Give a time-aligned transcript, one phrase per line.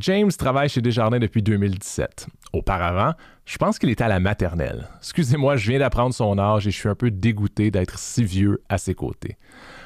[0.00, 2.26] James travaille chez Desjardins depuis 2017.
[2.52, 3.14] Auparavant,
[3.44, 4.88] je pense qu'il était à la maternelle.
[4.98, 8.62] Excusez-moi, je viens d'apprendre son âge et je suis un peu dégoûté d'être si vieux
[8.68, 9.36] à ses côtés.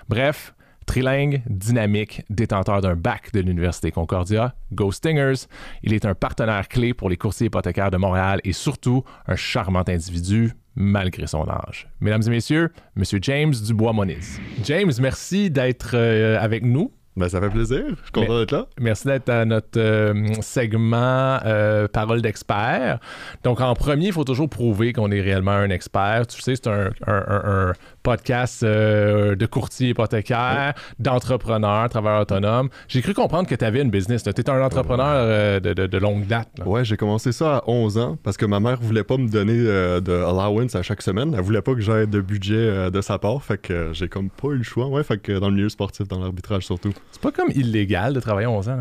[0.08, 0.54] Bref,
[0.86, 5.46] trilingue, dynamique, détenteur d'un bac de l'Université Concordia, Go Stingers,
[5.82, 9.84] il est un partenaire clé pour les coursiers hypothécaires de Montréal et surtout un charmant
[9.86, 11.88] individu malgré son âge.
[12.00, 14.40] Mesdames et messieurs, Monsieur James Dubois-Moniz.
[14.64, 16.92] James, merci d'être euh, avec nous.
[17.14, 17.82] Ben, ça fait plaisir.
[17.88, 18.66] Je suis content d'être là.
[18.80, 23.00] Merci d'être à notre euh, segment euh, Parole d'expert.
[23.44, 26.26] Donc, en premier, il faut toujours prouver qu'on est réellement un expert.
[26.26, 32.68] Tu sais, c'est un, un, podcast euh, de courtier hypothécaire, d'entrepreneur, travailleur autonome.
[32.88, 34.22] J'ai cru comprendre que tu avais une business.
[34.22, 36.48] Tu étais un entrepreneur de, de, longue date.
[36.64, 39.56] Ouais, j'ai commencé ça à 11 ans parce que ma mère voulait pas me donner
[39.56, 41.34] de allowance à chaque semaine.
[41.36, 43.42] Elle voulait pas que j'aie de budget de sa part.
[43.42, 44.86] Fait que j'ai comme pas eu le choix.
[44.86, 46.92] Ouais, fait que dans le milieu sportif, dans l'arbitrage surtout.
[47.12, 48.78] C'est pas comme illégal de travailler 11 ans.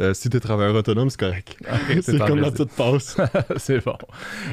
[0.00, 1.56] Euh, si tu es travailleur autonome, c'est correct.
[2.02, 3.16] c'est comme la petite passe.
[3.56, 3.96] c'est bon.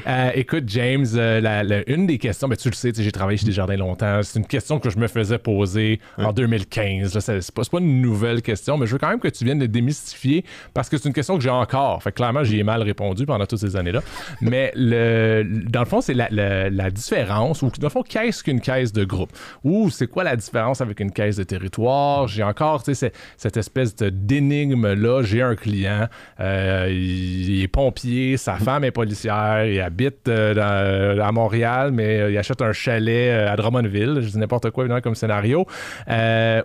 [0.05, 3.77] Euh, écoute, James, euh, une des questions, ben, tu le sais, j'ai travaillé chez Desjardins
[3.77, 4.20] longtemps.
[4.23, 7.17] C'est une question que je me faisais poser en 2015.
[7.20, 9.65] C'est pas, pas, une nouvelle question, mais je veux quand même que tu viennes de
[9.67, 12.04] démystifier parce que c'est une question que j'ai encore.
[12.04, 14.01] Fait clairement, j'y ai mal répondu pendant toutes ces années-là.
[14.41, 18.91] mais le, dans le fond, c'est la, différence, ou dans le fond, qu'est-ce qu'une caisse
[18.91, 19.32] de groupe?
[19.63, 22.27] Ou c'est quoi la différence avec une caisse de territoire?
[22.27, 26.07] J'ai encore cette espèce d'énigme-là un client,
[26.40, 32.32] euh, il, est pompier, sa femme est policière, il habite euh, à Montréal, mais euh,
[32.32, 35.66] il achète un chalet à Drummondville, je dis n'importe quoi évidemment comme scénario,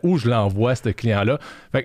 [0.03, 1.39] où je l'envoie ce client-là.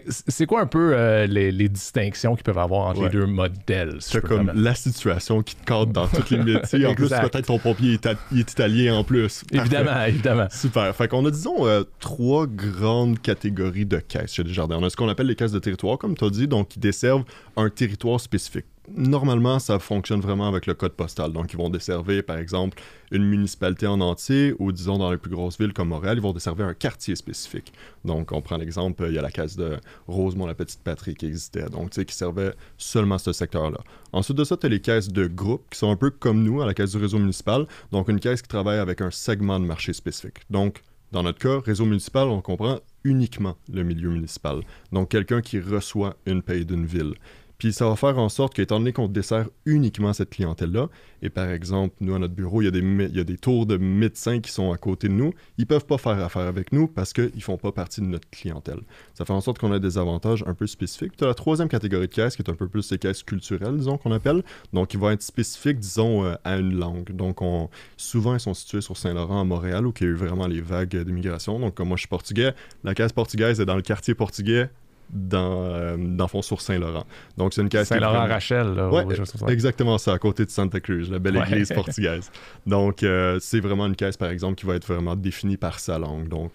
[0.08, 3.98] C'est quoi un peu les, distinctions qu'ils peuvent avoir entre les deux modèles?
[4.00, 6.86] c'est comme la situation qui te cadre dans tous les métiers.
[6.86, 9.44] en plus, peut-être ton pompier est, est, italien en plus.
[9.52, 10.48] Évidemment, évidemment.
[10.50, 10.96] Super.
[10.96, 11.66] Fait qu'on a, disons,
[12.00, 14.78] trois grandes catégories de caisses chez Desjardins.
[14.80, 17.26] On a ce qu'on appelle les caisses de territoire, comme tu as dit, donc desservent
[17.56, 18.66] un territoire spécifique.
[18.96, 21.34] Normalement, ça fonctionne vraiment avec le code postal.
[21.34, 25.30] Donc, ils vont desservir, par exemple, une municipalité en entier ou, disons, dans les plus
[25.30, 27.74] grosses villes comme Montréal, ils vont desservir un quartier spécifique.
[28.06, 29.78] Donc, on prend l'exemple, il y a la caisse de
[30.08, 33.80] Rosemont-la-Petite-Patrie qui existait, donc, tu sais, qui servait seulement ce secteur-là.
[34.14, 36.62] Ensuite de ça, tu as les caisses de groupe qui sont un peu comme nous
[36.62, 37.68] à la caisse du réseau municipal.
[37.92, 40.38] Donc, une caisse qui travaille avec un segment de marché spécifique.
[40.50, 44.62] Donc, dans notre cas, réseau municipal, on comprend uniquement le milieu municipal.
[44.92, 47.14] Donc quelqu'un qui reçoit une paye d'une ville.
[47.58, 50.90] Puis ça va faire en sorte qu'étant donné qu'on dessert uniquement cette clientèle-là,
[51.22, 54.52] et par exemple, nous à notre bureau, il y, a des, tours de médecins qui
[54.52, 57.58] sont à côté de nous, ils peuvent pas faire affaire avec nous parce qu'ils font
[57.58, 58.80] pas partie de notre clientèle.
[59.16, 61.18] Ça fait en sorte qu'on a des avantages un peu spécifiques.
[61.18, 63.78] Tu as la troisième catégorie de caisses qui est un peu plus ces caisses culturelles,
[63.78, 64.44] disons, qu'on appelle.
[64.74, 67.12] Donc, ils vont être spécifiques, disons, euh, à une langue.
[67.12, 70.16] Donc, on, souvent, ils sont situés sur Saint-Laurent, à Montréal, où il y a eu
[70.16, 71.60] vraiment les vagues d'immigration.
[71.60, 72.54] Donc, comme moi, je suis portugais,
[72.84, 74.70] la caisse portugaise est dans le quartier portugais
[75.10, 77.06] dans, euh, dans fond sur Saint-Laurent.
[77.38, 77.88] Donc, c'est une caisse.
[77.88, 78.90] Saint-Laurent-Rachel, là.
[78.90, 79.06] Ouais,
[79.48, 82.32] exactement ça, à côté de Santa Cruz, la belle église portugaise.
[82.66, 85.98] Donc, euh, c'est vraiment une caisse, par exemple, qui va être vraiment définie par sa
[85.98, 86.28] langue.
[86.28, 86.54] Donc,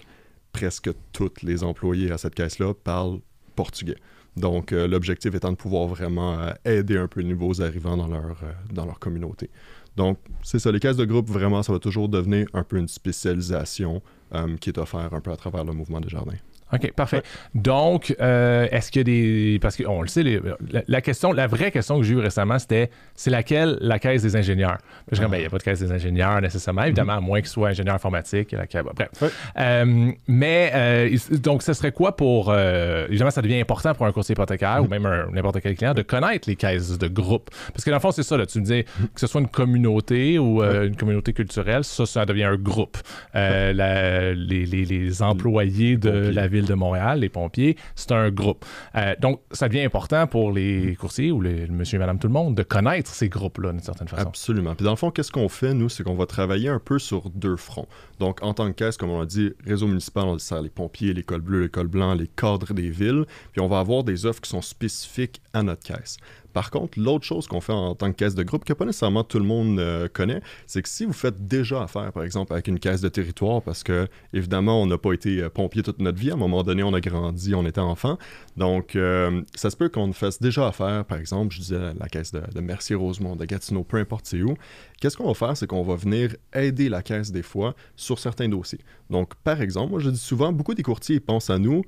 [0.52, 3.20] presque tous les employés à cette caisse-là parlent
[3.56, 3.96] portugais.
[4.36, 8.36] Donc, euh, l'objectif étant de pouvoir vraiment aider un peu les nouveaux arrivants dans leur,
[8.72, 9.50] dans leur communauté.
[9.96, 12.88] Donc, c'est ça, les caisses de groupe, vraiment, ça va toujours devenir un peu une
[12.88, 14.02] spécialisation
[14.60, 16.38] qui est offerte un peu à travers le mouvement des jardins.
[16.72, 17.22] OK, parfait.
[17.54, 19.58] Donc, euh, est-ce qu'il y a des.
[19.60, 20.24] Parce qu'on le sait,
[20.88, 24.36] la, question, la vraie question que j'ai eue récemment, c'était c'est laquelle la caisse des
[24.36, 24.78] ingénieurs?
[25.10, 27.40] Je dis, ben, il n'y a pas de caisse des ingénieurs nécessairement, évidemment, à moins
[27.40, 28.52] qu'ils soient ingénieurs informatiques.
[28.52, 29.10] La caisse, bref.
[29.58, 32.54] Euh, mais, euh, donc, ce serait quoi pour.
[32.54, 36.48] évidemment, ça devient important pour un courtier hypothécaire ou même n'importe quel client de connaître
[36.48, 37.50] les caisses de groupe?
[37.72, 39.48] Parce que dans le fond, c'est ça, là, tu me disais que ce soit une
[39.48, 42.96] communauté ou une communauté culturelle, ça, ça devient un groupe.
[43.34, 48.64] les, les, les, employés de la ville de Montréal, les pompiers, c'est un groupe.
[48.96, 52.32] Euh, donc, ça devient important pour les coursiers ou les, monsieur et madame tout le
[52.32, 54.26] monde de connaître ces groupes-là d'une certaine façon.
[54.26, 54.74] Absolument.
[54.74, 57.30] Puis dans le fond, qu'est-ce qu'on fait, nous, c'est qu'on va travailler un peu sur
[57.30, 57.88] deux fronts.
[58.18, 61.12] Donc, en tant que caisse, comme on a dit, réseau municipal, on sert les pompiers,
[61.12, 63.24] l'école bleue, l'école blanc, les cadres des villes.
[63.52, 66.16] Puis on va avoir des offres qui sont spécifiques à notre caisse.
[66.52, 69.24] Par contre, l'autre chose qu'on fait en tant que caisse de groupe, que pas nécessairement
[69.24, 72.68] tout le monde euh, connaît, c'est que si vous faites déjà affaire, par exemple, avec
[72.68, 76.18] une caisse de territoire, parce que, évidemment, on n'a pas été euh, pompier toute notre
[76.18, 78.18] vie, à un moment donné, on a grandi, on était enfant.
[78.56, 82.32] Donc, euh, ça se peut qu'on fasse déjà affaire, par exemple, je disais la caisse
[82.32, 84.54] de, Mercier-Rosemont, de Gatineau, peu importe c'est où.
[85.00, 88.48] Qu'est-ce qu'on va faire, c'est qu'on va venir aider la caisse des fois sur certains
[88.48, 88.80] dossiers.
[89.10, 91.82] Donc, par exemple, moi, je dis souvent, beaucoup des courtiers pensent à nous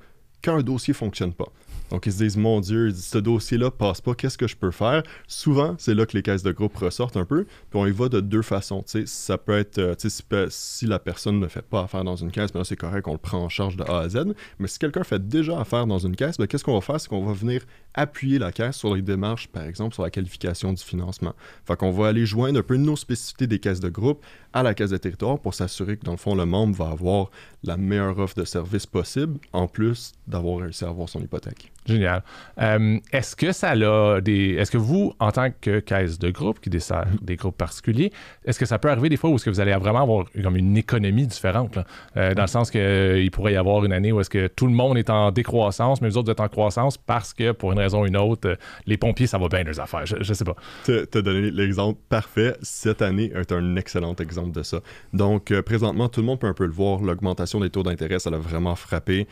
[0.45, 1.49] quand un dossier fonctionne pas.
[1.91, 5.03] Donc, ils se disent, mon Dieu, ce dossier-là passe pas, qu'est-ce que je peux faire?
[5.29, 8.09] Souvent, c'est là que les caisses de groupe ressortent un peu, puis on y va
[8.09, 8.83] de deux façons.
[8.87, 10.11] sais, ça peut être, euh, si,
[10.49, 13.19] si, la personne ne fait pas affaire dans une caisse, ben c'est correct, on le
[13.19, 14.35] prend en charge de A à Z.
[14.59, 17.01] Mais si quelqu'un fait déjà affaire dans une caisse, ben, qu'est-ce qu'on va faire?
[17.01, 17.63] C'est qu'on va venir
[17.95, 21.35] appuyer la caisse sur les démarches, par exemple, sur la qualification du financement.
[21.65, 24.75] Fait qu'on va aller joindre un peu nos spécificités des caisses de groupe à la
[24.75, 27.31] caisse de territoire pour s'assurer que, dans le fond, le membre va avoir
[27.65, 31.73] la meilleure offre de service possible, en plus d'avoir réussi à avoir son hypothèque.
[31.87, 32.23] Génial.
[32.61, 34.55] Euh, est-ce que ça a des.
[34.55, 37.25] Est-ce que vous, en tant que caisse de groupe qui dessert mm-hmm.
[37.25, 38.11] des groupes particuliers,
[38.47, 40.57] est-ce que ça peut arriver des fois où est-ce que vous allez vraiment avoir comme
[40.57, 41.79] une économie différente?
[42.17, 44.67] Euh, dans le sens qu'il euh, pourrait y avoir une année où est-ce que tout
[44.67, 47.79] le monde est en décroissance, mais vous autres êtes en croissance parce que pour une
[47.79, 48.57] raison ou une autre,
[48.87, 50.07] les pompiers, ça va bien leurs affaires.
[50.07, 50.57] Je, ne sais pas.
[50.85, 52.57] Tu as donné l'exemple parfait.
[52.63, 54.81] Cette année est un excellent exemple de ça.
[55.13, 57.01] Donc, présentement, tout le monde peut un peu le voir.
[57.01, 59.27] L'augmentation des taux d'intérêt, ça l'a vraiment frappé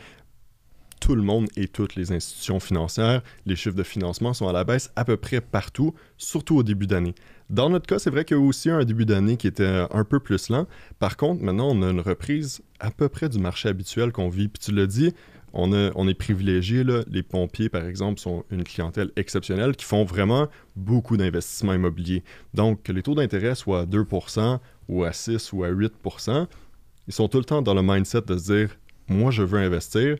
[1.03, 3.21] tout le monde et toutes les institutions financières.
[3.45, 6.87] Les chiffres de financement sont à la baisse à peu près partout, surtout au début
[6.87, 7.13] d'année.
[7.49, 10.05] Dans notre cas, c'est vrai qu'il y a aussi un début d'année qui était un
[10.05, 10.65] peu plus lent.
[10.99, 14.47] Par contre, maintenant, on a une reprise à peu près du marché habituel qu'on vit.
[14.47, 15.13] Puis tu l'as dit,
[15.53, 16.83] on, est privilégié.
[17.07, 22.23] Les pompiers, par exemple, sont une clientèle exceptionnelle qui font vraiment beaucoup d'investissements immobiliers.
[22.53, 25.93] Donc, que les taux d'intérêt soient à 2% ou à 6 ou à 8
[27.07, 28.69] ils sont tout le temps dans le mindset de se dire
[29.07, 30.17] moi, je veux investir.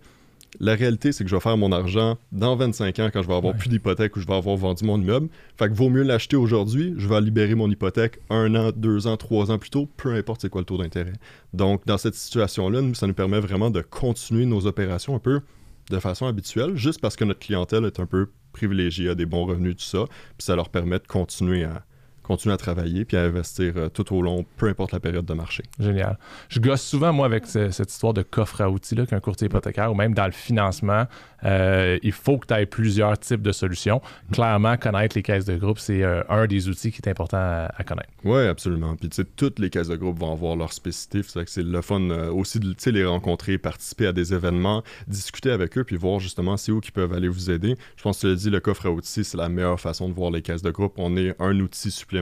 [0.60, 3.34] La réalité, c'est que je vais faire mon argent dans 25 ans quand je vais
[3.34, 5.30] avoir plus d'hypothèque ou je vais avoir vendu mon immeuble.
[5.58, 6.94] Fait que vaut mieux l'acheter aujourd'hui.
[6.98, 10.42] Je vais libérer mon hypothèque un an, deux ans, trois ans plus tôt, peu importe
[10.42, 11.14] c'est quoi le taux d'intérêt.
[11.54, 15.42] Donc, dans cette situation-là, ça nous permet vraiment de continuer nos opérations un peu
[15.90, 19.46] de façon habituelle, juste parce que notre clientèle est un peu privilégiée, a des bons
[19.46, 20.06] revenus, tout ça,
[20.38, 21.84] puis ça leur permet de continuer à,
[22.24, 25.34] continuer à travailler puis à investir euh, tout au long, peu importe la période de
[25.34, 25.64] marché.
[25.80, 26.18] Génial.
[26.50, 29.96] Je gosse souvent, moi, avec cette histoire de coffre à outils qu'un courtier hypothécaire ou
[29.96, 31.06] même dans le financement,
[31.44, 34.02] euh, il faut que tu aies plusieurs types de solutions.
[34.32, 37.84] Clairement, connaître les caisses de groupe, c'est euh, un des outils qui est important à,
[37.84, 38.10] connaître.
[38.24, 38.96] Oui, absolument.
[38.96, 41.22] Puis, tu sais, toutes les caisses de groupe vont avoir leurs spécificités.
[41.48, 45.98] C'est le fun aussi de les rencontrer, participer à des événements, discuter avec eux, puis
[45.98, 47.76] voir justement c'est où qui peuvent aller vous aider.
[47.98, 50.14] Je pense que tu l'as dit, le coffre à outils, c'est la meilleure façon de
[50.14, 50.94] voir les caisses de groupe.
[50.98, 52.13] On est un outil supplémentaire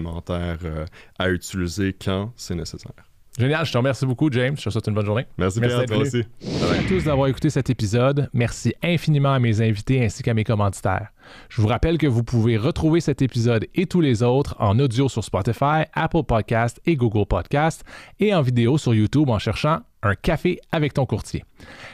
[0.66, 0.86] euh,
[1.20, 3.11] à utiliser quand c'est nécessaire.
[3.42, 4.56] Génial, je te remercie beaucoup, James.
[4.56, 5.26] Je te souhaite une bonne journée.
[5.36, 6.24] Merci, Merci toi aussi.
[6.44, 8.30] Merci à tous d'avoir écouté cet épisode.
[8.34, 11.08] Merci infiniment à mes invités ainsi qu'à mes commanditaires.
[11.50, 15.10] Je vous rappelle que vous pouvez retrouver cet épisode et tous les autres en audio
[15.10, 17.84] sur Spotify, Apple Podcast et Google Podcast
[18.20, 21.44] et en vidéo sur YouTube en cherchant un café avec ton courtier.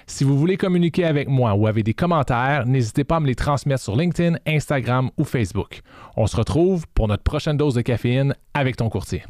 [0.05, 3.35] Si vous voulez communiquer avec moi ou avez des commentaires, n'hésitez pas à me les
[3.35, 5.79] transmettre sur LinkedIn, Instagram ou Facebook.
[6.17, 9.23] On se retrouve pour notre prochaine dose de caféine avec ton courtier.